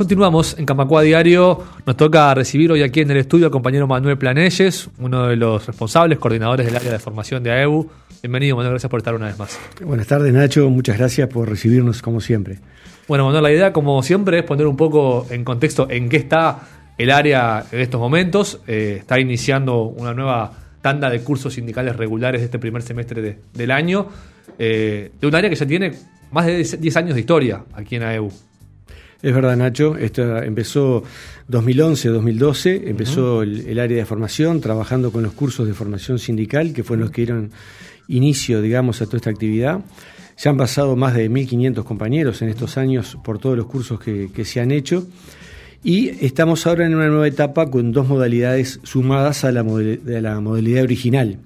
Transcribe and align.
Continuamos 0.00 0.58
en 0.58 0.64
Camacua 0.64 1.02
Diario. 1.02 1.62
Nos 1.84 1.94
toca 1.94 2.32
recibir 2.32 2.72
hoy 2.72 2.82
aquí 2.82 3.00
en 3.00 3.10
el 3.10 3.18
estudio 3.18 3.44
al 3.44 3.52
compañero 3.52 3.86
Manuel 3.86 4.16
Planelles, 4.16 4.88
uno 4.98 5.26
de 5.26 5.36
los 5.36 5.66
responsables, 5.66 6.18
coordinadores 6.18 6.64
del 6.64 6.74
área 6.74 6.90
de 6.90 6.98
formación 6.98 7.42
de 7.42 7.52
AEU. 7.52 7.86
Bienvenido, 8.22 8.56
Manuel, 8.56 8.72
gracias 8.72 8.88
por 8.88 9.00
estar 9.00 9.14
una 9.14 9.26
vez 9.26 9.38
más. 9.38 9.60
Buenas 9.84 10.06
tardes, 10.06 10.32
Nacho. 10.32 10.70
Muchas 10.70 10.96
gracias 10.96 11.28
por 11.28 11.50
recibirnos 11.50 12.00
como 12.00 12.22
siempre. 12.22 12.60
Bueno, 13.08 13.26
Manuel, 13.26 13.42
la 13.42 13.52
idea, 13.52 13.74
como 13.74 14.02
siempre, 14.02 14.38
es 14.38 14.44
poner 14.44 14.66
un 14.66 14.76
poco 14.78 15.26
en 15.28 15.44
contexto 15.44 15.86
en 15.90 16.08
qué 16.08 16.16
está 16.16 16.60
el 16.96 17.10
área 17.10 17.66
en 17.70 17.80
estos 17.80 18.00
momentos. 18.00 18.62
Eh, 18.66 18.96
está 19.00 19.20
iniciando 19.20 19.82
una 19.82 20.14
nueva 20.14 20.50
tanda 20.80 21.10
de 21.10 21.20
cursos 21.20 21.52
sindicales 21.52 21.94
regulares 21.94 22.40
de 22.40 22.46
este 22.46 22.58
primer 22.58 22.80
semestre 22.80 23.38
del 23.52 23.70
año, 23.70 24.08
eh, 24.58 25.12
de 25.20 25.26
un 25.26 25.34
área 25.34 25.50
que 25.50 25.56
ya 25.56 25.66
tiene 25.66 25.92
más 26.32 26.46
de 26.46 26.64
10 26.64 26.96
años 26.96 27.14
de 27.14 27.20
historia 27.20 27.64
aquí 27.74 27.96
en 27.96 28.04
AEU. 28.04 28.30
Es 29.22 29.34
verdad, 29.34 29.56
Nacho. 29.56 29.96
Esto 29.96 30.38
empezó 30.38 31.02
2011-2012, 31.50 32.82
empezó 32.86 33.42
el, 33.42 33.78
área 33.78 33.98
de 33.98 34.06
formación, 34.06 34.60
trabajando 34.62 35.12
con 35.12 35.22
los 35.22 35.32
cursos 35.34 35.66
de 35.66 35.74
formación 35.74 36.18
sindical, 36.18 36.72
que 36.72 36.82
fueron 36.82 37.02
los 37.02 37.10
que 37.10 37.22
dieron 37.22 37.50
inicio, 38.08 38.62
digamos, 38.62 39.02
a 39.02 39.06
toda 39.06 39.18
esta 39.18 39.30
actividad. 39.30 39.80
Se 40.36 40.48
han 40.48 40.56
pasado 40.56 40.96
más 40.96 41.14
de 41.14 41.30
1.500 41.30 41.84
compañeros 41.84 42.40
en 42.40 42.48
estos 42.48 42.78
años 42.78 43.18
por 43.22 43.38
todos 43.38 43.58
los 43.58 43.66
cursos 43.66 44.00
que, 44.00 44.44
se 44.44 44.60
han 44.60 44.70
hecho. 44.70 45.06
Y 45.84 46.08
estamos 46.24 46.66
ahora 46.66 46.86
en 46.86 46.94
una 46.94 47.08
nueva 47.08 47.28
etapa 47.28 47.70
con 47.70 47.92
dos 47.92 48.08
modalidades 48.08 48.80
sumadas 48.84 49.44
a 49.44 49.52
la, 49.52 49.62
la 49.62 50.40
modalidad 50.40 50.82
original, 50.82 51.36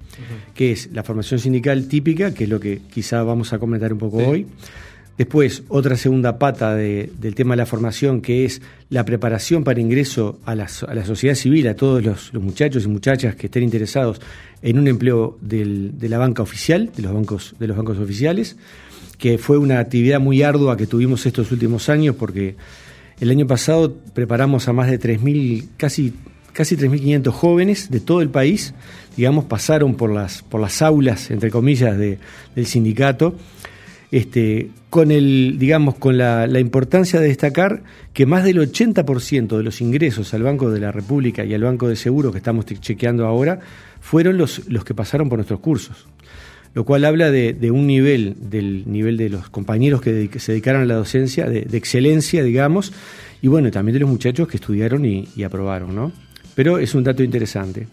que 0.55 0.71
es 0.71 0.91
la 0.93 1.03
formación 1.03 1.41
sindical 1.41 1.89
típica, 1.89 2.33
que 2.33 2.45
es 2.45 2.51
lo 2.51 2.61
que 2.61 2.83
quizá 2.93 3.25
vamos 3.25 3.53
a 3.53 3.59
comentar 3.59 3.93
un 3.93 3.99
poco 3.99 4.19
hoy 4.19 4.47
Después, 5.17 5.63
otra 5.69 5.97
segunda 5.97 6.39
pata 6.41 6.75
del 6.75 7.35
tema 7.37 7.55
de 7.55 7.59
la 7.59 7.67
formación, 7.67 8.21
que 8.21 8.45
es 8.45 8.61
la 8.91 9.05
preparación 9.05 9.63
para 9.63 9.81
ingreso 9.81 10.41
a 10.45 10.57
la, 10.57 10.67
sociedad 10.67 11.37
civil, 11.37 11.69
a 11.69 11.77
todos 11.77 12.03
los, 12.03 12.35
muchachos 12.35 12.85
y 12.85 12.89
muchachas 12.89 13.37
que 13.37 13.47
estén 13.47 13.63
interesados 13.63 14.21
en 14.61 14.77
un 14.77 14.89
empleo 14.89 15.39
de 15.41 16.09
la 16.09 16.19
banca 16.19 16.43
oficial, 16.43 16.91
de 16.97 17.03
los 17.03 17.15
bancos, 17.15 17.55
de 17.61 17.69
los 17.69 17.77
bancos 17.77 17.99
oficiales, 17.99 18.57
que 19.17 19.39
fue 19.39 19.57
una 19.57 19.79
actividad 19.79 20.19
muy 20.19 20.43
ardua 20.43 20.77
que 20.77 20.89
tuvimos 20.89 21.25
estos 21.27 21.53
últimos 21.53 21.89
años, 21.89 22.17
porque 22.17 22.57
el 23.21 23.31
año 23.31 23.47
pasado 23.47 23.95
preparamos 24.15 24.67
a 24.67 24.73
más 24.73 24.91
de 24.91 24.99
3.000, 24.99 25.69
casi, 25.77 26.13
casi 26.53 26.77
3.500 26.77 27.31
jóvenes 27.31 27.89
de 27.89 28.01
todo 28.01 28.21
el 28.21 28.31
país, 28.31 28.75
digamos, 29.17 29.45
pasaron 29.45 29.95
por 29.95 30.13
las, 30.13 30.43
por 30.43 30.61
las 30.61 30.83
aulas, 30.83 31.31
entre 31.31 31.53
comillas, 31.53 31.97
del 31.97 32.67
sindicato 32.67 33.37
este, 34.11 34.71
con 34.91 35.11
el, 35.11 35.57
digamos, 35.59 35.97
con 35.97 36.19
la, 36.19 36.47
importancia 36.59 37.21
de 37.21 37.29
destacar 37.29 37.83
que 38.13 38.27
más 38.27 38.45
del 38.45 38.59
80% 38.59 39.57
de 39.57 39.63
los 39.63 39.81
ingresos 39.81 40.35
al 40.35 40.43
Banco 40.43 40.71
de 40.71 40.81
la 40.81 40.93
República 40.93 41.45
y 41.45 41.55
al 41.55 41.63
Banco 41.63 41.89
de 41.89 41.97
Seguro 41.97 42.33
que 42.33 42.39
estamos 42.39 42.67
chequeando 42.67 43.27
ahora 43.27 43.61
fueron 44.01 44.39
los, 44.39 44.69
los 44.69 44.85
que 44.85 44.95
pasaron 44.95 45.29
por 45.29 45.39
nuestros 45.39 45.61
cursos. 45.61 46.07
Lo 46.75 46.85
cual 46.85 47.05
habla 47.05 47.31
de, 47.31 47.71
un 47.71 47.87
nivel, 47.87 48.35
del 48.51 48.83
nivel 48.87 49.17
de 49.17 49.31
los 49.31 49.49
compañeros 49.49 50.01
que, 50.01 50.29
se 50.39 50.53
dedicaron 50.53 50.83
a 50.83 50.85
la 50.85 50.95
docencia, 50.95 51.47
de, 51.47 51.67
excelencia, 51.73 52.43
digamos, 52.43 52.93
y 53.43 53.49
bueno, 53.49 53.71
también 53.71 53.95
de 53.95 54.01
los 54.01 54.11
muchachos 54.11 54.49
que 54.49 54.57
estudiaron 54.57 55.05
y, 55.05 55.29
y 55.37 55.45
aprobaron, 55.45 55.95
¿no? 55.95 56.11
Pero 56.55 56.79
es 56.79 56.95
un 56.95 57.05
dato 57.05 57.23
interesante. 57.23 57.87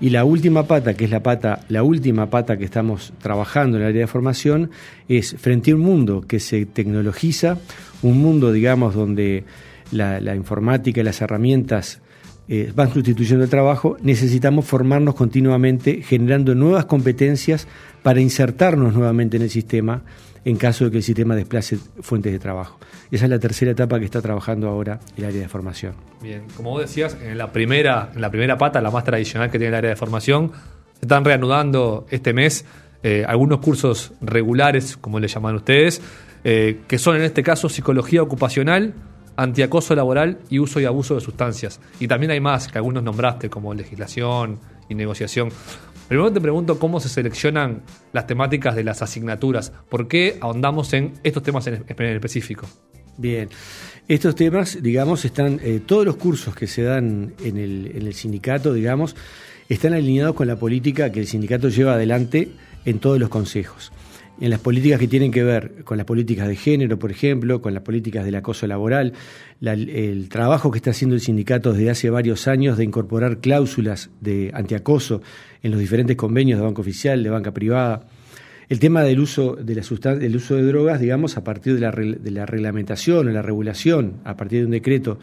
Y 0.00 0.10
la 0.10 0.24
última 0.24 0.64
pata, 0.64 0.94
que 0.94 1.06
es 1.06 1.10
la 1.10 1.22
pata, 1.22 1.64
la 1.68 1.82
última 1.82 2.30
pata 2.30 2.56
que 2.56 2.64
estamos 2.64 3.12
trabajando 3.20 3.76
en 3.76 3.82
el 3.82 3.88
área 3.88 4.02
de 4.02 4.06
formación, 4.06 4.70
es 5.08 5.34
frente 5.36 5.72
a 5.72 5.74
un 5.74 5.80
mundo 5.80 6.24
que 6.26 6.38
se 6.38 6.66
tecnologiza, 6.66 7.58
un 8.02 8.18
mundo, 8.18 8.52
digamos, 8.52 8.94
donde 8.94 9.44
la, 9.90 10.34
informática 10.36 11.00
y 11.00 11.04
las 11.04 11.20
herramientas 11.20 12.00
eh, 12.48 12.72
van 12.74 12.92
sustituyendo 12.92 13.44
el 13.44 13.50
trabajo, 13.50 13.96
necesitamos 14.00 14.64
formarnos 14.64 15.14
continuamente, 15.14 16.02
generando 16.02 16.54
nuevas 16.54 16.86
competencias 16.86 17.68
para 18.02 18.20
insertarnos 18.20 18.94
nuevamente 18.94 19.36
en 19.36 19.42
el 19.42 19.50
sistema 19.50 20.02
en 20.44 20.56
caso 20.56 20.86
de 20.86 20.90
que 20.90 20.96
el 20.98 21.02
sistema 21.02 21.36
desplace 21.36 21.78
fuentes 22.00 22.32
de 22.32 22.38
trabajo. 22.38 22.78
Esa 23.10 23.24
es 23.24 23.30
la 23.30 23.38
tercera 23.38 23.72
etapa 23.72 23.98
que 23.98 24.04
está 24.04 24.22
trabajando 24.22 24.68
ahora 24.68 24.98
el 25.16 25.24
área 25.24 25.42
de 25.42 25.48
formación. 25.48 25.94
Bien, 26.22 26.44
como 26.56 26.70
vos 26.70 26.80
decías, 26.80 27.18
en 27.22 27.36
la 27.36 27.52
primera, 27.52 28.12
la 28.16 28.30
primera 28.30 28.56
pata, 28.56 28.80
la 28.80 28.90
más 28.90 29.04
tradicional 29.04 29.50
que 29.50 29.58
tiene 29.58 29.68
el 29.68 29.74
área 29.74 29.90
de 29.90 29.96
formación, 29.96 30.52
se 30.94 31.02
están 31.02 31.24
reanudando 31.24 32.06
este 32.10 32.32
mes 32.32 32.64
eh, 33.02 33.24
algunos 33.26 33.60
cursos 33.60 34.12
regulares, 34.20 34.96
como 34.96 35.20
le 35.20 35.28
llaman 35.28 35.54
ustedes, 35.54 36.02
eh, 36.44 36.80
que 36.88 36.98
son 36.98 37.16
en 37.16 37.22
este 37.22 37.42
caso 37.42 37.68
psicología 37.68 38.22
ocupacional, 38.22 38.94
antiacoso 39.38 39.94
laboral 39.94 40.40
y 40.50 40.58
uso 40.58 40.80
y 40.80 40.84
abuso 40.84 41.14
de 41.14 41.20
sustancias. 41.20 41.80
Y 42.00 42.08
también 42.08 42.32
hay 42.32 42.40
más 42.40 42.66
que 42.66 42.76
algunos 42.76 43.04
nombraste, 43.04 43.48
como 43.48 43.72
legislación 43.72 44.58
y 44.88 44.96
negociación. 44.96 45.50
Primero 46.08 46.32
te 46.32 46.40
pregunto 46.40 46.78
cómo 46.78 46.98
se 46.98 47.08
seleccionan 47.08 47.82
las 48.12 48.26
temáticas 48.26 48.74
de 48.74 48.82
las 48.82 49.00
asignaturas. 49.00 49.72
¿Por 49.88 50.08
qué 50.08 50.38
ahondamos 50.40 50.92
en 50.92 51.14
estos 51.22 51.44
temas 51.44 51.66
en, 51.68 51.84
específico? 52.00 52.66
Bien, 53.16 53.48
estos 54.08 54.34
temas, 54.34 54.82
digamos, 54.82 55.24
están, 55.24 55.60
eh, 55.62 55.80
todos 55.86 56.04
los 56.04 56.16
cursos 56.16 56.54
que 56.54 56.66
se 56.66 56.82
dan 56.82 57.34
en 57.44 57.58
el, 57.58 57.92
en 57.94 58.06
el 58.06 58.14
sindicato, 58.14 58.72
digamos, 58.72 59.14
están 59.68 59.92
alineados 59.92 60.34
con 60.34 60.48
la 60.48 60.56
política 60.56 61.12
que 61.12 61.20
el 61.20 61.26
sindicato 61.28 61.68
lleva 61.68 61.94
adelante 61.94 62.50
en 62.84 62.98
todos 62.98 63.20
los 63.20 63.28
consejos 63.28 63.92
en 64.40 64.50
las 64.50 64.60
políticas 64.60 65.00
que 65.00 65.08
tienen 65.08 65.30
que 65.30 65.42
ver 65.42 65.84
con 65.84 65.96
las 65.96 66.06
políticas 66.06 66.48
de 66.48 66.56
género, 66.56 66.98
por 66.98 67.10
ejemplo, 67.10 67.60
con 67.60 67.74
las 67.74 67.82
políticas 67.82 68.24
del 68.24 68.36
acoso 68.36 68.66
laboral, 68.66 69.12
el 69.60 70.28
trabajo 70.28 70.70
que 70.70 70.78
está 70.78 70.90
haciendo 70.90 71.14
el 71.16 71.20
sindicato 71.20 71.72
desde 71.72 71.90
hace 71.90 72.10
varios 72.10 72.46
años 72.46 72.78
de 72.78 72.84
incorporar 72.84 73.38
cláusulas 73.38 74.10
de 74.20 74.50
antiacoso 74.54 75.22
en 75.62 75.72
los 75.72 75.80
diferentes 75.80 76.16
convenios 76.16 76.58
de 76.58 76.64
banco 76.64 76.82
oficial, 76.82 77.22
de 77.22 77.30
banca 77.30 77.52
privada, 77.52 78.06
el 78.68 78.78
tema 78.78 79.02
del 79.02 79.18
uso 79.20 79.56
de 79.56 79.74
la 79.74 80.14
del 80.14 80.36
uso 80.36 80.54
de 80.54 80.62
drogas, 80.62 81.00
digamos, 81.00 81.36
a 81.36 81.44
partir 81.44 81.74
de 81.74 81.80
la, 81.80 81.90
de 81.90 82.30
la 82.30 82.44
reglamentación 82.44 83.26
o 83.26 83.30
la 83.30 83.42
regulación, 83.42 84.20
a 84.24 84.36
partir 84.36 84.60
de 84.60 84.64
un 84.66 84.72
decreto 84.72 85.18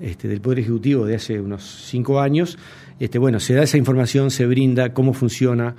este, 0.00 0.28
del 0.28 0.40
Poder 0.40 0.60
Ejecutivo 0.60 1.04
de 1.04 1.16
hace 1.16 1.40
unos 1.40 1.86
cinco 1.86 2.20
años, 2.20 2.56
este, 3.00 3.18
bueno, 3.18 3.40
se 3.40 3.54
da 3.54 3.64
esa 3.64 3.78
información, 3.78 4.30
se 4.30 4.46
brinda 4.46 4.94
cómo 4.94 5.12
funciona, 5.12 5.74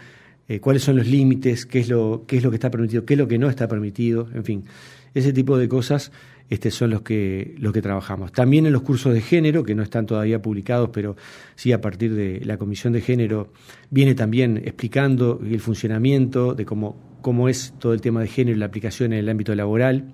eh, 0.50 0.60
cuáles 0.60 0.84
son 0.84 0.98
los 0.98 1.08
límites, 1.08 1.68
qué 1.68 1.80
es, 1.80 1.90
lo, 1.90 2.26
qué 2.28 2.38
es 2.38 2.44
lo 2.44 2.50
que 2.50 2.56
está 2.56 2.72
permitido, 2.72 3.06
qué 3.06 3.14
es 3.14 3.18
lo 3.20 3.28
que 3.28 3.38
no 3.38 3.50
está 3.50 3.68
permitido, 3.68 4.28
en 4.34 4.44
fin. 4.44 4.66
Ese 5.14 5.32
tipo 5.32 5.60
de 5.60 5.70
cosas 5.70 6.12
este, 6.50 6.72
son 6.72 6.90
los 6.90 7.04
que, 7.04 7.54
los 7.60 7.72
que 7.72 7.84
trabajamos. 7.84 8.32
También 8.32 8.66
en 8.66 8.74
los 8.74 8.82
cursos 8.82 9.14
de 9.14 9.22
género, 9.22 9.64
que 9.64 9.76
no 9.76 9.84
están 9.84 10.08
todavía 10.08 10.42
publicados, 10.42 10.90
pero 10.92 11.16
sí 11.56 11.72
a 11.72 11.82
partir 11.82 12.16
de 12.16 12.42
la 12.44 12.58
Comisión 12.58 12.94
de 12.94 13.02
Género, 13.02 13.54
viene 13.92 14.16
también 14.16 14.58
explicando 14.58 15.40
el 15.44 15.59
funcionamiento 15.59 16.56
de 16.56 16.66
cómo, 16.66 16.98
cómo 17.22 17.48
es 17.48 17.76
todo 17.78 17.94
el 17.94 18.02
tema 18.02 18.22
de 18.22 18.28
género 18.28 18.58
y 18.58 18.59
la 18.59 18.66
aplicación 18.66 19.14
en 19.14 19.20
el 19.20 19.30
ámbito 19.30 19.54
laboral. 19.54 20.14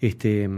Este, 0.00 0.48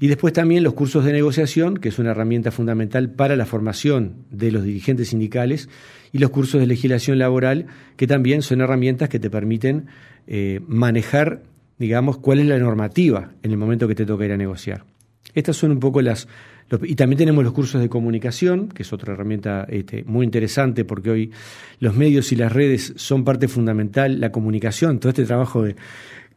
y 0.00 0.08
después 0.08 0.32
también 0.32 0.64
los 0.64 0.74
cursos 0.74 1.04
de 1.04 1.12
negociación, 1.12 1.76
que 1.76 1.90
es 1.90 1.98
una 1.98 2.10
herramienta 2.10 2.50
fundamental 2.50 3.10
para 3.10 3.36
la 3.36 3.46
formación 3.46 4.24
de 4.30 4.50
los 4.50 4.64
dirigentes 4.64 5.08
sindicales, 5.08 5.68
y 6.12 6.18
los 6.18 6.30
cursos 6.30 6.60
de 6.60 6.66
legislación 6.66 7.18
laboral, 7.18 7.66
que 7.96 8.06
también 8.06 8.42
son 8.42 8.60
herramientas 8.60 9.08
que 9.08 9.20
te 9.20 9.30
permiten 9.30 9.86
eh, 10.26 10.60
manejar, 10.66 11.42
digamos, 11.78 12.18
cuál 12.18 12.40
es 12.40 12.46
la 12.46 12.58
normativa 12.58 13.32
en 13.42 13.52
el 13.52 13.58
momento 13.58 13.86
que 13.86 13.94
te 13.94 14.06
toca 14.06 14.24
ir 14.24 14.32
a 14.32 14.36
negociar. 14.36 14.84
Estas 15.34 15.56
son 15.56 15.70
un 15.70 15.78
poco 15.78 16.02
las... 16.02 16.26
y 16.82 16.96
también 16.96 17.18
tenemos 17.18 17.44
los 17.44 17.52
cursos 17.52 17.80
de 17.80 17.88
comunicación, 17.88 18.68
que 18.68 18.82
es 18.82 18.92
otra 18.92 19.12
herramienta 19.12 19.66
este, 19.68 20.02
muy 20.04 20.24
interesante 20.24 20.84
porque 20.84 21.10
hoy 21.10 21.30
los 21.78 21.94
medios 21.94 22.32
y 22.32 22.36
las 22.36 22.52
redes 22.52 22.92
son 22.96 23.22
parte 23.22 23.46
fundamental, 23.46 24.20
la 24.20 24.32
comunicación, 24.32 24.98
todo 24.98 25.10
este 25.10 25.24
trabajo 25.24 25.62
de 25.62 25.76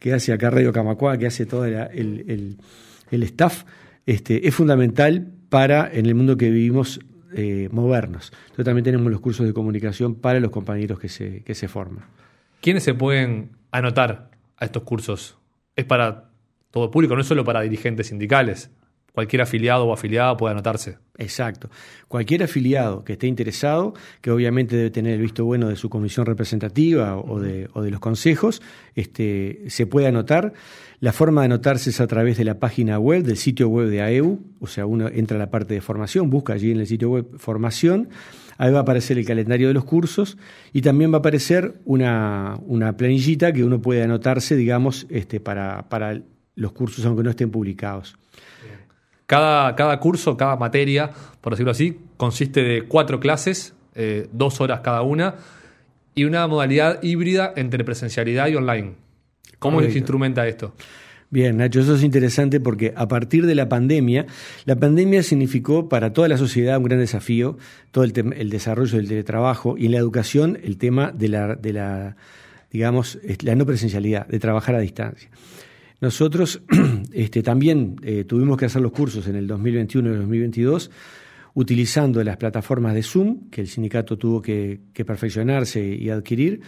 que 0.04 0.12
hace 0.12 0.34
acá 0.34 0.50
Radio 0.50 0.70
Camacua, 0.70 1.16
que 1.16 1.26
hace 1.26 1.46
todo 1.46 1.64
el, 1.64 2.58
staff, 3.10 3.64
este, 4.04 4.46
es 4.46 4.54
fundamental 4.54 5.32
para, 5.48 5.90
en 5.90 6.04
el 6.04 6.14
mundo 6.14 6.36
que 6.36 6.50
vivimos, 6.50 7.00
eh, 7.32 7.70
movernos. 7.72 8.30
Entonces 8.42 8.66
también 8.66 8.84
tenemos 8.84 9.10
los 9.10 9.22
cursos 9.22 9.46
de 9.46 9.54
comunicación 9.54 10.16
para 10.16 10.40
los 10.40 10.50
compañeros 10.50 10.98
que 10.98 11.08
se, 11.08 11.42
que 11.42 11.54
se 11.54 11.68
forman. 11.68 12.04
¿Quiénes 12.60 12.82
se 12.82 12.92
pueden 12.92 13.52
anotar 13.70 14.28
a 14.58 14.66
estos 14.66 14.82
cursos? 14.82 15.38
Es 15.74 15.86
para 15.86 16.28
todo 16.70 16.90
público, 16.90 17.14
no 17.14 17.22
es 17.22 17.26
solo 17.26 17.42
para 17.42 17.62
dirigentes 17.62 18.08
sindicales 18.08 18.68
cualquier 19.14 19.42
afiliado 19.42 19.86
o 19.86 19.92
afiliada 19.92 20.36
puede 20.36 20.52
anotarse. 20.52 20.98
Exacto. 21.18 21.70
Cualquier 22.08 22.42
afiliado 22.42 23.04
que 23.04 23.12
esté 23.12 23.28
interesado, 23.28 23.94
que 24.20 24.32
obviamente 24.32 24.76
debe 24.76 24.90
tener 24.90 25.14
el 25.14 25.20
visto 25.20 25.44
bueno 25.44 25.68
de 25.68 25.76
su 25.76 25.88
comisión 25.88 26.26
representativa 26.26 27.16
o 27.16 27.38
de, 27.38 27.68
los 27.72 28.00
consejos, 28.00 28.60
este, 28.96 29.62
se 29.68 29.86
puede 29.86 30.08
anotar. 30.08 30.52
La 30.98 31.12
forma 31.12 31.42
de 31.42 31.44
anotarse 31.46 31.90
es 31.90 32.00
a 32.00 32.08
través 32.08 32.36
de 32.38 32.44
la 32.44 32.58
página 32.58 32.98
web, 32.98 33.22
del 33.22 33.36
sitio 33.36 33.68
web 33.68 33.88
de 33.88 34.02
AEU, 34.02 34.40
o 34.58 34.66
sea, 34.66 34.84
uno 34.84 35.06
entra 35.06 35.36
a 35.36 35.38
la 35.38 35.50
parte 35.50 35.74
de 35.74 35.80
formación, 35.80 36.28
busca 36.28 36.54
allí 36.54 36.72
en 36.72 36.80
el 36.80 36.86
sitio 36.88 37.10
web 37.10 37.38
formación, 37.38 38.08
ahí 38.58 38.72
va 38.72 38.80
a 38.80 38.82
aparecer 38.82 39.16
el 39.16 39.24
calendario 39.24 39.68
de 39.68 39.74
los 39.74 39.84
cursos 39.84 40.38
y 40.72 40.82
también 40.82 41.12
va 41.12 41.16
a 41.16 41.18
aparecer 41.20 41.74
una, 41.84 42.58
una 42.66 42.96
planillita 42.96 43.52
que 43.52 43.62
uno 43.62 43.80
puede 43.80 44.02
anotarse, 44.02 44.56
digamos, 44.56 45.06
este, 45.08 45.38
para, 45.38 45.88
para 45.88 46.20
los 46.56 46.72
cursos 46.72 47.04
aunque 47.06 47.22
no 47.22 47.30
estén 47.30 47.52
publicados. 47.52 48.16
Cada, 49.26 49.74
cada 49.74 49.98
curso, 50.00 50.36
cada 50.36 50.56
materia, 50.56 51.10
por 51.40 51.54
decirlo 51.54 51.72
así, 51.72 51.98
consiste 52.16 52.62
de 52.62 52.82
cuatro 52.82 53.20
clases, 53.20 53.74
eh, 53.94 54.28
dos 54.32 54.60
horas 54.60 54.80
cada 54.80 55.02
una, 55.02 55.36
y 56.14 56.24
una 56.24 56.46
modalidad 56.46 57.02
híbrida 57.02 57.52
entre 57.56 57.84
presencialidad 57.84 58.48
y 58.48 58.56
online. 58.56 58.94
¿Cómo 59.58 59.80
se 59.80 59.96
instrumenta 59.96 60.46
esto? 60.46 60.74
Bien, 61.30 61.56
Nacho, 61.56 61.80
eso 61.80 61.96
es 61.96 62.04
interesante 62.04 62.60
porque 62.60 62.92
a 62.96 63.08
partir 63.08 63.46
de 63.46 63.56
la 63.56 63.68
pandemia, 63.68 64.26
la 64.66 64.76
pandemia 64.76 65.22
significó 65.22 65.88
para 65.88 66.12
toda 66.12 66.28
la 66.28 66.36
sociedad 66.36 66.78
un 66.78 66.84
gran 66.84 67.00
desafío, 67.00 67.58
todo 67.90 68.04
el, 68.04 68.12
el 68.36 68.50
desarrollo 68.50 68.98
del 68.98 69.08
teletrabajo 69.08 69.76
y 69.76 69.86
en 69.86 69.92
la 69.92 69.98
educación 69.98 70.58
el 70.62 70.78
tema 70.78 71.10
de 71.10 71.28
la, 71.28 71.56
de 71.56 71.72
la, 71.72 72.16
digamos, 72.70 73.18
la 73.40 73.56
no 73.56 73.66
presencialidad, 73.66 74.28
de 74.28 74.38
trabajar 74.38 74.76
a 74.76 74.78
distancia. 74.78 75.28
Nosotros 76.04 76.60
este, 77.14 77.42
también 77.42 77.96
eh, 78.02 78.24
tuvimos 78.24 78.58
que 78.58 78.66
hacer 78.66 78.82
los 78.82 78.92
cursos 78.92 79.26
en 79.26 79.36
el 79.36 79.46
2021 79.46 80.06
y 80.06 80.12
el 80.12 80.18
2022 80.18 80.90
utilizando 81.54 82.22
las 82.22 82.36
plataformas 82.36 82.92
de 82.92 83.02
Zoom, 83.02 83.48
que 83.48 83.62
el 83.62 83.68
sindicato 83.68 84.18
tuvo 84.18 84.42
que, 84.42 84.80
perfeccionarse 84.94 85.82
y 85.82 86.10
adquirir, 86.10 86.60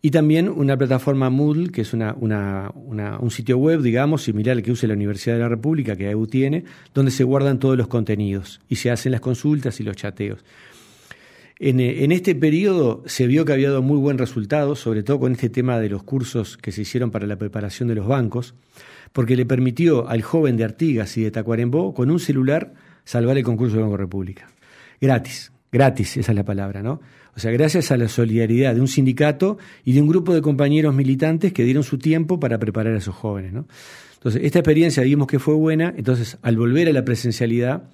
y 0.00 0.12
también 0.12 0.48
una 0.48 0.76
plataforma 0.76 1.28
Moodle, 1.28 1.72
que 1.72 1.80
es 1.80 1.92
una, 1.92 2.14
un 2.14 3.30
sitio 3.32 3.58
web, 3.58 3.80
digamos, 3.80 4.22
similar 4.22 4.58
al 4.58 4.62
que 4.62 4.70
usa 4.70 4.86
la 4.86 4.94
Universidad 4.94 5.34
de 5.34 5.40
la 5.40 5.48
República, 5.48 5.96
que 5.96 6.06
AEU 6.06 6.28
tiene, 6.28 6.62
donde 6.94 7.10
se 7.10 7.24
guardan 7.24 7.58
todos 7.58 7.76
los 7.76 7.88
contenidos 7.88 8.60
y 8.68 8.76
se 8.76 8.92
hacen 8.92 9.10
las 9.10 9.22
consultas 9.22 9.80
y 9.80 9.82
los 9.82 9.96
chateos. 9.96 10.44
En, 11.58 11.78
en, 11.78 12.10
este 12.10 12.34
periodo 12.34 13.02
se 13.06 13.26
vio 13.26 13.44
que 13.44 13.52
había 13.52 13.68
dado 13.68 13.82
muy 13.82 13.98
buen 13.98 14.18
resultado, 14.18 14.74
sobre 14.74 15.02
todo 15.02 15.20
con 15.20 15.32
este 15.32 15.48
tema 15.48 15.78
de 15.78 15.88
los 15.88 16.02
cursos 16.02 16.56
que 16.56 16.72
se 16.72 16.82
hicieron 16.82 17.10
para 17.10 17.26
la 17.26 17.36
preparación 17.36 17.88
de 17.88 17.94
los 17.94 18.08
bancos, 18.08 18.54
porque 19.12 19.36
le 19.36 19.46
permitió 19.46 20.08
al 20.08 20.22
joven 20.22 20.56
de 20.56 20.64
Artigas 20.64 21.16
y 21.16 21.22
de 21.22 21.30
Tacuarembó, 21.30 21.94
con 21.94 22.10
un 22.10 22.18
celular, 22.18 22.74
salvar 23.04 23.38
el 23.38 23.44
concurso 23.44 23.76
de 23.76 23.82
Banco 23.82 23.96
República. 23.96 24.48
Gratis, 25.00 25.52
gratis, 25.70 26.16
esa 26.16 26.32
es 26.32 26.36
la 26.36 26.44
palabra, 26.44 26.82
¿no? 26.82 27.00
O 27.36 27.40
sea, 27.40 27.50
gracias 27.52 27.90
a 27.90 27.96
la 27.96 28.08
solidaridad 28.08 28.74
de 28.74 28.80
un 28.80 28.88
sindicato 28.88 29.58
y 29.84 29.92
de 29.92 30.02
un 30.02 30.08
grupo 30.08 30.34
de 30.34 30.42
compañeros 30.42 30.94
militantes 30.94 31.52
que 31.52 31.64
dieron 31.64 31.84
su 31.84 31.98
tiempo 31.98 32.38
para 32.40 32.58
preparar 32.58 32.94
a 32.94 32.98
esos 32.98 33.14
jóvenes, 33.14 33.52
¿no? 33.52 33.66
Entonces, 34.14 34.42
esta 34.44 34.60
experiencia 34.60 35.02
vimos 35.02 35.26
que 35.26 35.38
fue 35.38 35.54
buena, 35.54 35.92
entonces, 35.96 36.38
al 36.42 36.56
volver 36.56 36.88
a 36.88 36.92
la 36.92 37.04
presencialidad, 37.04 37.84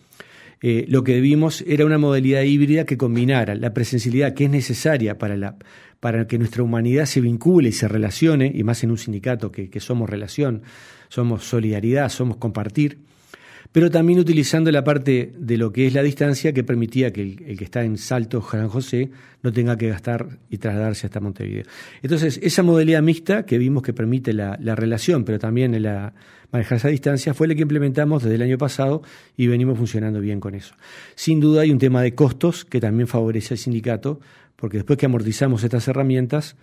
eh, 0.62 0.84
lo 0.88 1.04
que 1.04 1.20
vimos 1.20 1.64
era 1.66 1.86
una 1.86 1.98
modalidad 1.98 2.42
híbrida 2.42 2.84
que 2.84 2.98
combinara 2.98 3.54
la 3.54 3.72
presencialidad 3.72 4.34
que 4.34 4.44
es 4.44 4.50
necesaria 4.50 5.16
para, 5.18 5.36
la, 5.36 5.56
para 6.00 6.26
que 6.26 6.38
nuestra 6.38 6.62
humanidad 6.62 7.06
se 7.06 7.20
vincule 7.20 7.70
y 7.70 7.72
se 7.72 7.88
relacione, 7.88 8.50
y 8.54 8.62
más 8.62 8.84
en 8.84 8.90
un 8.90 8.98
sindicato 8.98 9.50
que, 9.50 9.70
que 9.70 9.80
somos 9.80 10.08
relación, 10.10 10.62
somos 11.08 11.44
solidaridad, 11.44 12.08
somos 12.08 12.36
compartir, 12.36 12.98
pero 13.72 13.90
también 13.90 14.18
utilizando 14.18 14.70
la 14.72 14.82
parte 14.82 15.32
de 15.36 15.56
lo 15.56 15.72
que 15.72 15.86
es 15.86 15.94
la 15.94 16.02
distancia 16.02 16.52
que 16.52 16.64
permitía 16.64 17.12
que 17.12 17.22
el, 17.22 17.56
que 17.56 17.64
está 17.64 17.84
en 17.84 17.98
Salto, 17.98 18.42
San 18.42 18.68
José, 18.68 19.10
no 19.42 19.52
tenga 19.52 19.76
que 19.76 19.88
gastar 19.88 20.38
y 20.50 20.58
trasladarse 20.58 21.06
hasta 21.06 21.20
Montevideo. 21.20 21.64
Entonces, 22.02 22.40
esa 22.42 22.62
modalidad 22.62 23.00
mixta 23.02 23.46
que 23.46 23.58
vimos 23.58 23.82
que 23.82 23.92
permite 23.92 24.32
la, 24.32 24.56
relación, 24.74 25.24
pero 25.24 25.38
también 25.38 25.80
la, 25.82 26.12
manejar 26.52 26.76
esa 26.76 26.88
distancia, 26.88 27.34
fue 27.34 27.48
la 27.48 27.54
que 27.54 27.62
implementamos 27.62 28.22
desde 28.22 28.36
el 28.36 28.42
año 28.42 28.58
pasado 28.58 29.02
y 29.36 29.46
venimos 29.46 29.78
funcionando 29.78 30.20
bien 30.20 30.40
con 30.40 30.54
eso. 30.54 30.74
Sin 31.14 31.40
duda 31.40 31.62
hay 31.62 31.70
un 31.70 31.78
tema 31.78 32.02
de 32.02 32.14
costos 32.14 32.64
que 32.64 32.80
también 32.80 33.06
favorece 33.06 33.54
al 33.54 33.58
sindicato, 33.58 34.20
porque 34.56 34.78
después 34.78 34.98
que 34.98 35.06
amortizamos 35.06 35.64
estas 35.64 35.86
herramientas, 35.88 36.56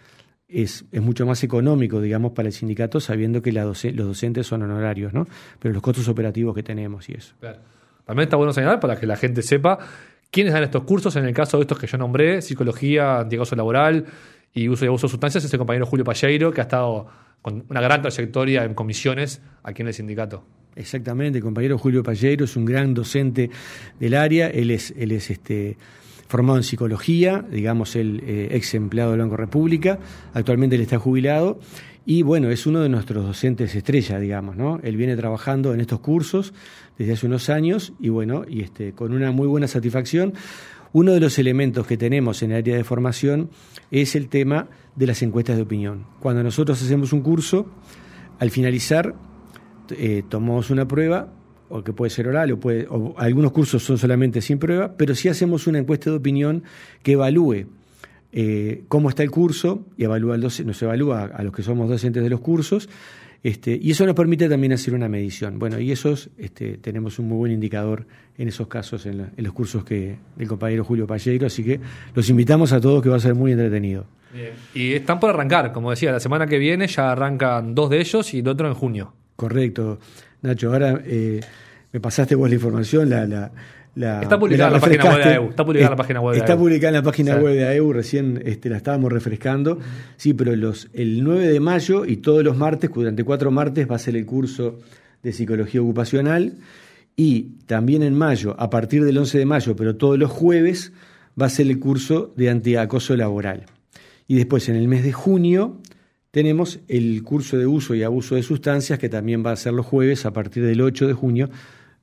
es, 0.47 0.85
es, 0.91 1.01
mucho 1.01 1.25
más 1.25 1.43
económico, 1.43 1.99
digamos, 1.99 2.31
para 2.31 2.47
el 2.47 2.53
sindicato, 2.53 2.99
sabiendo 2.99 3.41
que 3.41 3.51
la 3.51 3.65
los 3.65 3.83
docentes 3.83 4.47
son 4.47 4.63
honorarios, 4.63 5.13
¿no? 5.13 5.27
Pero 5.59 5.73
los 5.73 5.83
costos 5.83 6.07
operativos 6.07 6.55
que 6.55 6.63
tenemos 6.63 7.09
y 7.09 7.13
eso. 7.13 7.35
También 8.05 8.27
está 8.27 8.37
bueno 8.37 8.53
señalar 8.53 8.79
para 8.79 8.97
que 8.97 9.05
la 9.05 9.17
gente 9.17 9.41
sepa 9.41 9.77
quiénes 10.31 10.53
dan 10.53 10.63
estos 10.63 10.83
cursos. 10.83 11.15
En 11.17 11.25
el 11.25 11.33
caso 11.33 11.57
de 11.57 11.63
estos 11.63 11.77
que 11.77 11.87
yo 11.87 11.97
nombré, 11.97 12.41
psicología, 12.41 13.19
antiegozo 13.19 13.55
laboral 13.55 14.05
y 14.53 14.69
uso 14.69 14.85
y 14.85 14.87
abuso 14.87 15.07
de 15.07 15.11
sustancias, 15.11 15.43
es 15.43 15.53
el 15.53 15.59
compañero 15.59 15.85
Julio 15.85 16.05
Palleiro, 16.05 16.51
que 16.51 16.61
ha 16.61 16.63
estado 16.63 17.07
con 17.41 17.65
una 17.69 17.81
gran 17.81 18.01
trayectoria 18.01 18.63
en 18.63 18.73
comisiones 18.73 19.41
aquí 19.63 19.81
en 19.81 19.89
el 19.89 19.93
sindicato. 19.93 20.43
Exactamente, 20.75 21.39
el 21.39 21.43
compañero 21.43 21.77
Julio 21.77 22.03
Palleiro 22.03 22.45
es 22.45 22.55
un 22.55 22.65
gran 22.65 22.93
docente 22.93 23.49
del 23.99 24.13
área, 24.13 24.47
él 24.47 24.71
es, 24.71 24.93
él 24.97 25.11
es 25.11 25.31
este 25.31 25.77
formado 26.27 26.57
en 26.57 26.63
psicología, 26.63 27.43
digamos, 27.49 27.95
el 27.95 28.21
eh, 28.23 28.49
ex 28.51 28.73
empleado 28.75 29.11
del 29.11 29.21
Banco 29.21 29.37
República, 29.37 29.97
actualmente 30.33 30.75
él 30.75 30.81
está 30.81 30.99
jubilado 30.99 31.59
y 32.05 32.21
bueno, 32.21 32.49
es 32.49 32.65
uno 32.65 32.79
de 32.81 32.89
nuestros 32.89 33.25
docentes 33.25 33.75
estrella, 33.75 34.17
digamos, 34.17 34.55
¿no? 34.55 34.79
Él 34.81 34.95
viene 34.95 35.17
trabajando 35.17 35.73
en 35.73 35.81
estos 35.81 35.99
cursos 35.99 36.53
desde 36.97 37.13
hace 37.13 37.25
unos 37.25 37.49
años 37.49 37.91
y 37.99 38.07
bueno, 38.07 38.45
y 38.47 38.61
este, 38.61 38.93
con 38.93 39.13
una 39.13 39.31
muy 39.31 39.45
buena 39.45 39.67
satisfacción. 39.67 40.33
Uno 40.93 41.13
de 41.13 41.19
los 41.19 41.37
elementos 41.39 41.85
que 41.85 41.97
tenemos 41.97 42.41
en 42.43 42.51
el 42.51 42.57
área 42.57 42.77
de 42.77 42.83
formación 42.83 43.49
es 43.91 44.15
el 44.15 44.29
tema 44.29 44.67
de 44.95 45.07
las 45.07 45.21
encuestas 45.21 45.57
de 45.57 45.63
opinión. 45.63 46.05
Cuando 46.19 46.43
nosotros 46.43 46.81
hacemos 46.81 47.13
un 47.13 47.21
curso, 47.21 47.67
al 48.39 48.51
finalizar, 48.51 49.15
eh, 49.91 50.23
tomamos 50.27 50.69
una 50.69 50.87
prueba 50.87 51.33
o 51.69 51.83
que 51.83 51.91
puede 51.91 52.09
ser 52.09 52.27
oral, 52.27 52.51
o, 52.51 52.59
puede, 52.59 52.87
o 52.89 53.13
algunos 53.17 53.51
cursos 53.51 53.83
son 53.83 53.97
solamente 53.97 54.41
sin 54.41 54.57
prueba, 54.57 54.95
pero 54.95 55.15
sí 55.15 55.27
hacemos 55.27 55.67
una 55.67 55.79
encuesta 55.79 56.09
de 56.09 56.15
opinión 56.15 56.63
que 57.03 57.13
evalúe 57.13 57.67
eh, 58.39 58.83
cómo 58.87 59.09
está 59.09 59.23
el 59.23 59.31
curso 59.31 59.87
y 59.97 60.03
evalúa 60.03 60.35
el 60.35 60.41
nos 60.41 60.81
evalúa 60.83 61.23
a 61.23 61.41
los 61.41 61.51
que 61.51 61.63
somos 61.63 61.89
docentes 61.89 62.21
de 62.21 62.29
los 62.29 62.39
cursos, 62.39 62.87
este, 63.41 63.79
y 63.81 63.89
eso 63.89 64.05
nos 64.05 64.13
permite 64.13 64.47
también 64.47 64.73
hacer 64.73 64.93
una 64.93 65.09
medición. 65.09 65.57
Bueno, 65.57 65.79
y 65.79 65.91
esos 65.91 66.29
este, 66.37 66.77
tenemos 66.77 67.17
un 67.17 67.29
muy 67.29 67.37
buen 67.37 67.51
indicador 67.51 68.05
en 68.37 68.47
esos 68.47 68.67
casos, 68.67 69.07
en, 69.07 69.31
los 69.35 69.53
cursos 69.53 69.83
que 69.83 70.17
del 70.35 70.47
compañero 70.47 70.83
Julio 70.83 71.07
Palleiro, 71.07 71.47
así 71.47 71.63
que 71.63 71.79
los 72.13 72.29
invitamos 72.29 72.73
a 72.73 72.79
todos 72.79 73.01
que 73.01 73.09
va 73.09 73.15
a 73.15 73.19
ser 73.19 73.33
muy 73.33 73.53
entretenido. 73.53 74.05
Y 74.75 74.93
están 74.93 75.19
por 75.19 75.31
arrancar, 75.31 75.73
como 75.73 75.89
decía, 75.89 76.11
la 76.11 76.19
semana 76.19 76.45
que 76.45 76.59
viene 76.59 76.85
ya 76.85 77.11
arrancan 77.13 77.73
dos 77.73 77.89
de 77.89 77.99
ellos 78.01 78.35
y 78.35 78.39
el 78.41 78.47
otro 78.49 78.67
en 78.67 78.75
junio. 78.75 79.13
Correcto. 79.35 79.97
Nacho, 80.43 80.71
ahora 80.71 81.01
eh, 81.03 81.39
me 81.91 81.99
pasaste 81.99 82.35
vos 82.35 82.49
la 82.49 82.53
información, 82.53 83.09
la, 83.09 83.25
la, 83.25 83.51
está 84.21 84.39
publicada 84.39 84.67
en 84.67 84.73
la 84.73 84.79
página 84.79 85.03
web 85.05 85.23
de 85.23 85.29
AEU. 85.33 85.49
Está 85.49 85.65
publicada 85.65 85.85
en 85.85 85.91
la 85.91 85.95
página 85.97 86.21
web 86.21 86.33
de 86.33 86.39
Está 86.39 86.57
publicada 86.57 86.89
en 86.89 86.95
la 86.95 87.03
página 87.03 87.35
web 87.35 87.55
de 87.55 87.65
AEU, 87.65 87.93
recién 87.93 88.41
este, 88.45 88.69
la 88.69 88.77
estábamos 88.77 89.11
refrescando. 89.11 89.79
Sí, 90.17 90.33
pero 90.33 90.55
los, 90.55 90.89
el 90.93 91.23
9 91.23 91.47
de 91.47 91.59
mayo 91.59 92.05
y 92.05 92.17
todos 92.17 92.43
los 92.43 92.57
martes, 92.57 92.89
durante 92.93 93.23
cuatro 93.23 93.51
martes, 93.51 93.89
va 93.89 93.95
a 93.95 93.99
ser 93.99 94.15
el 94.15 94.25
curso 94.25 94.79
de 95.23 95.33
psicología 95.33 95.81
ocupacional. 95.81 96.53
Y 97.15 97.55
también 97.65 98.03
en 98.03 98.13
mayo, 98.13 98.55
a 98.59 98.69
partir 98.69 99.03
del 99.03 99.17
11 99.17 99.39
de 99.39 99.45
mayo, 99.45 99.75
pero 99.75 99.95
todos 99.95 100.19
los 100.19 100.29
jueves, 100.29 100.93
va 101.39 101.47
a 101.47 101.49
ser 101.49 101.67
el 101.67 101.79
curso 101.79 102.33
de 102.35 102.49
antiacoso 102.49 103.15
laboral. 103.15 103.65
Y 104.27 104.35
después, 104.35 104.69
en 104.69 104.75
el 104.75 104.87
mes 104.87 105.03
de 105.03 105.13
junio, 105.13 105.77
tenemos 106.31 106.79
el 106.87 107.23
curso 107.23 107.57
de 107.57 107.65
uso 107.65 107.95
y 107.95 108.03
abuso 108.03 108.35
de 108.35 108.43
sustancias, 108.43 108.99
que 108.99 109.09
también 109.09 109.43
va 109.45 109.51
a 109.51 109.55
ser 109.55 109.73
los 109.73 109.85
jueves 109.85 110.25
a 110.25 110.33
partir 110.33 110.63
del 110.63 110.81
8 110.81 111.07
de 111.07 111.13
junio, 111.13 111.49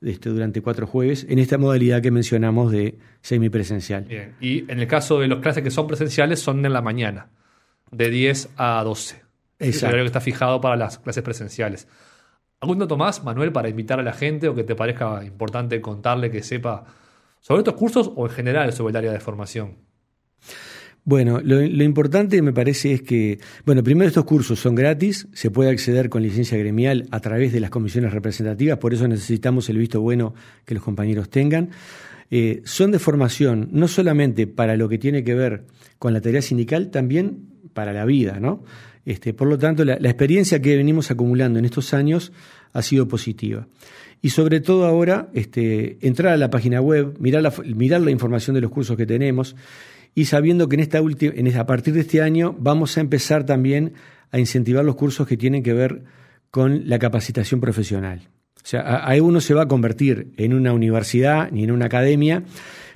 este, 0.01 0.29
durante 0.29 0.61
cuatro 0.61 0.87
jueves, 0.87 1.25
en 1.29 1.39
esta 1.39 1.57
modalidad 1.57 2.01
que 2.01 2.11
mencionamos 2.11 2.71
de 2.71 2.97
semipresencial. 3.21 4.03
Bien. 4.03 4.35
Y 4.39 4.69
en 4.71 4.79
el 4.79 4.87
caso 4.87 5.19
de 5.19 5.27
los 5.27 5.39
clases 5.39 5.63
que 5.63 5.71
son 5.71 5.87
presenciales, 5.87 6.39
son 6.39 6.65
en 6.65 6.73
la 6.73 6.81
mañana, 6.81 7.29
de 7.91 8.09
10 8.09 8.49
a 8.57 8.83
12. 8.83 9.23
Exacto. 9.59 9.85
El 9.85 9.89
horario 9.89 10.03
que 10.03 10.07
está 10.07 10.21
fijado 10.21 10.61
para 10.61 10.75
las 10.75 10.99
clases 10.99 11.23
presenciales. 11.23 11.87
¿Algún 12.59 12.79
dato 12.79 12.97
más, 12.97 13.23
Manuel, 13.23 13.51
para 13.51 13.69
invitar 13.69 13.99
a 13.99 14.03
la 14.03 14.13
gente 14.13 14.47
o 14.47 14.55
que 14.55 14.63
te 14.63 14.75
parezca 14.75 15.23
importante 15.23 15.79
contarle 15.81 16.31
que 16.31 16.41
sepa 16.41 16.85
sobre 17.41 17.59
estos 17.59 17.75
cursos 17.75 18.11
o 18.15 18.25
en 18.25 18.31
general 18.31 18.73
sobre 18.73 18.91
el 18.91 18.97
área 18.97 19.11
de 19.11 19.19
formación? 19.19 19.77
Bueno, 21.07 21.39
lo, 21.39 21.61
importante 21.61 22.41
me 22.41 22.51
parece 22.51 22.93
es 22.93 23.03
que, 23.03 23.37
bueno, 23.63 23.83
primero 23.83 24.07
estos 24.07 24.25
cursos 24.25 24.59
son 24.59 24.73
gratis, 24.73 25.27
se 25.33 25.51
puede 25.51 25.69
acceder 25.69 26.09
con 26.09 26.23
licencia 26.23 26.57
gremial 26.57 27.07
a 27.11 27.19
través 27.19 27.53
de 27.53 27.59
las 27.59 27.69
comisiones 27.69 28.11
representativas, 28.11 28.79
por 28.79 28.91
eso 28.91 29.07
necesitamos 29.07 29.69
el 29.69 29.77
visto 29.77 30.01
bueno 30.01 30.33
que 30.65 30.73
los 30.73 30.81
compañeros 30.81 31.29
tengan. 31.29 31.69
Eh, 32.31 32.63
son 32.65 32.89
de 32.89 32.97
formación 32.97 33.69
no 33.71 33.87
solamente 33.87 34.47
para 34.47 34.77
lo 34.77 34.89
que 34.89 34.97
tiene 34.97 35.23
que 35.23 35.35
ver 35.35 35.65
con 35.99 36.11
la 36.11 36.21
tarea 36.21 36.41
sindical, 36.41 36.89
también 36.89 37.37
para 37.73 37.93
la 37.93 38.03
vida, 38.05 38.39
¿no? 38.39 38.63
Este, 39.05 39.31
por 39.35 39.47
lo 39.47 39.59
tanto, 39.59 39.85
la, 39.85 39.93
experiencia 39.93 40.59
que 40.59 40.75
venimos 40.75 41.11
acumulando 41.11 41.59
en 41.59 41.65
estos 41.65 41.93
años 41.93 42.31
ha 42.73 42.81
sido 42.81 43.07
positiva. 43.07 43.67
Y 44.23 44.31
sobre 44.31 44.59
todo 44.59 44.85
ahora, 44.85 45.29
este, 45.35 45.99
entrar 46.01 46.33
a 46.33 46.37
la 46.37 46.49
página 46.49 46.81
web, 46.81 47.15
mirar 47.19 47.43
la, 47.43 47.53
mirar 47.75 48.01
la 48.01 48.09
información 48.09 48.55
de 48.55 48.61
los 48.61 48.71
cursos 48.71 48.97
que 48.97 49.05
tenemos 49.05 49.55
y 50.15 50.25
sabiendo 50.25 50.67
que 50.69 50.75
en 50.75 50.79
esta 51.47 51.59
a 51.59 51.65
partir 51.65 51.93
de 51.93 51.99
este 51.99 52.21
año 52.21 52.55
vamos 52.57 52.97
a 52.97 53.01
empezar 53.01 53.45
también 53.45 53.93
a 54.31 54.39
incentivar 54.39 54.83
los 54.83 54.95
cursos 54.95 55.27
que 55.27 55.37
tienen 55.37 55.61
que 55.61 55.73
ver 55.73 56.03
con 56.49 56.89
la 56.89 56.97
capacitación 56.97 57.59
profesional. 57.59 58.29
O 58.55 58.67
sea, 58.67 59.07
ahí 59.07 59.19
uno 59.19 59.41
se 59.41 59.53
va 59.53 59.63
a 59.63 59.67
convertir 59.67 60.31
en 60.37 60.53
una 60.53 60.73
universidad 60.73 61.51
ni 61.51 61.65
en 61.65 61.71
una 61.71 61.85
academia, 61.85 62.43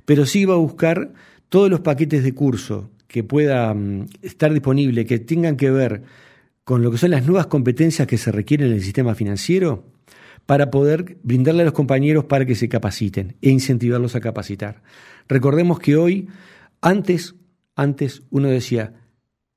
pero 0.05 0.25
sí 0.25 0.45
va 0.45 0.55
a 0.55 0.57
buscar 0.57 1.13
todos 1.49 1.69
los 1.69 1.81
paquetes 1.81 2.23
de 2.23 2.33
curso 2.33 2.89
que 3.07 3.23
puedan 3.23 3.99
mm, 3.99 4.05
estar 4.21 4.51
disponible, 4.53 5.05
que 5.05 5.19
tengan 5.19 5.57
que 5.57 5.69
ver 5.69 6.03
con 6.63 6.81
lo 6.81 6.91
que 6.91 6.97
son 6.97 7.11
las 7.11 7.25
nuevas 7.25 7.47
competencias 7.47 8.07
que 8.07 8.17
se 8.17 8.31
requieren 8.31 8.67
en 8.67 8.73
el 8.73 8.81
sistema 8.81 9.13
financiero, 9.13 9.83
para 10.45 10.71
poder 10.71 11.17
brindarle 11.21 11.61
a 11.61 11.65
los 11.65 11.73
compañeros 11.73 12.25
para 12.25 12.43
que 12.43 12.55
se 12.55 12.69
capaciten 12.69 13.35
e 13.39 13.51
incentivarlos 13.51 14.15
a 14.15 14.19
capacitar. 14.19 14.81
Recordemos 15.27 15.79
que 15.79 15.95
hoy, 15.95 16.27
antes, 16.81 17.35
antes 17.75 18.23
uno 18.29 18.49
decía, 18.49 18.93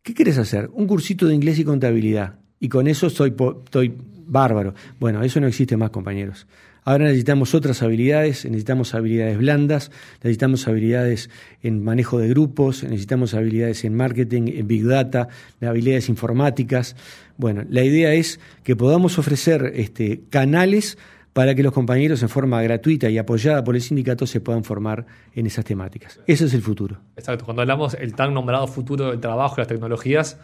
¿qué 0.02 0.14
quieres 0.14 0.38
hacer? 0.38 0.70
Un 0.72 0.86
cursito 0.86 1.26
de 1.26 1.34
inglés 1.34 1.58
y 1.58 1.64
contabilidad. 1.64 2.38
Y 2.58 2.68
con 2.68 2.86
eso 2.86 3.08
estoy, 3.08 3.34
estoy 3.64 3.94
bárbaro. 4.26 4.74
Bueno, 5.00 5.22
eso 5.22 5.40
no 5.40 5.46
existe 5.46 5.76
más, 5.76 5.90
compañeros. 5.90 6.46
Ahora 6.84 7.04
necesitamos 7.04 7.54
otras 7.54 7.80
habilidades, 7.82 8.44
necesitamos 8.44 8.94
habilidades 8.94 9.38
blandas, 9.38 9.92
necesitamos 10.16 10.66
habilidades 10.66 11.30
en 11.62 11.84
manejo 11.84 12.18
de 12.18 12.28
grupos, 12.28 12.82
necesitamos 12.82 13.34
habilidades 13.34 13.84
en 13.84 13.94
marketing, 13.94 14.48
en 14.48 14.66
big 14.66 14.84
data, 14.84 15.28
habilidades 15.60 16.08
informáticas. 16.08 16.96
Bueno, 17.36 17.64
la 17.68 17.84
idea 17.84 18.14
es 18.14 18.40
que 18.64 18.74
podamos 18.74 19.16
ofrecer 19.18 19.72
este, 19.76 20.22
canales 20.28 20.98
para 21.32 21.54
que 21.54 21.62
los 21.62 21.72
compañeros 21.72 22.22
en 22.22 22.28
forma 22.28 22.60
gratuita 22.62 23.08
y 23.08 23.18
apoyada 23.18 23.64
por 23.64 23.74
el 23.74 23.80
sindicato 23.80 24.26
se 24.26 24.40
puedan 24.40 24.64
formar 24.64 25.06
en 25.34 25.46
esas 25.46 25.64
temáticas. 25.64 26.20
Ese 26.26 26.44
es 26.44 26.54
el 26.54 26.62
futuro. 26.62 26.98
Exacto, 27.16 27.44
cuando 27.44 27.62
hablamos 27.62 27.92
del 27.92 28.14
tan 28.14 28.34
nombrado 28.34 28.66
futuro 28.66 29.10
del 29.10 29.20
trabajo 29.20 29.54
y 29.56 29.60
las 29.60 29.68
tecnologías, 29.68 30.38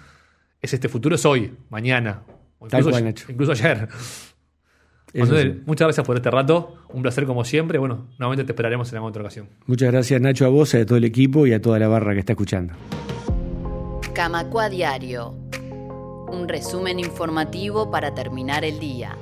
es 0.61 0.75
este 0.75 0.89
futuro 0.89 1.15
es 1.15 1.25
hoy, 1.27 1.55
mañana, 1.71 2.23
incluso, 2.61 2.99
incluso 3.29 3.53
ayer 3.53 3.89
muchas 5.67 5.87
gracias 5.87 6.07
por 6.07 6.17
este 6.17 6.31
rato. 6.31 6.77
Un 6.93 7.03
placer 7.03 7.27
como 7.27 7.45
siempre. 7.45 7.79
Bueno, 7.79 8.09
nuevamente 8.19 8.45
te 8.45 8.53
esperaremos 8.53 8.91
en 8.91 8.97
alguna 8.97 9.11
otra 9.11 9.23
ocasión. 9.23 9.49
Muchas 9.67 9.91
gracias 9.91 10.21
Nacho 10.21 10.47
a 10.47 10.49
vos, 10.49 10.75
a 10.75 10.85
todo 10.85 10.99
el 10.99 11.05
equipo 11.05 11.47
y 11.47 11.53
a 11.53 11.61
toda 11.61 11.79
la 11.79 11.89
barra 11.89 12.15
que 12.15 12.21
está 12.21 12.33
escuchando. 12.33 12.75
Camacua 14.15 14.69
Diario. 14.69 15.35
Un 16.31 16.49
resumen 16.49 16.99
informativo 16.99 17.91
para 17.91 18.15
terminar 18.15 18.65
el 18.65 18.79
día. 18.79 19.17